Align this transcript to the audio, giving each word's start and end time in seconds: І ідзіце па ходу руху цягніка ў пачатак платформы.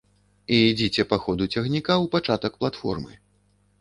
І 0.55 0.61
ідзіце 0.69 1.03
па 1.11 1.19
ходу 1.25 1.43
руху 1.47 1.53
цягніка 1.59 1.93
ў 2.03 2.13
пачатак 2.17 2.59
платформы. 2.63 3.11